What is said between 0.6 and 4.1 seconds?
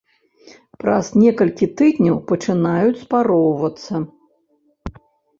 Праз некалькі тыдняў пачынаюць спароўвацца.